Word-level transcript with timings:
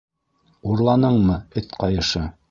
-Урланыңмы, 0.69 1.37
эт 1.63 1.77
ҡайышы? 1.85 2.25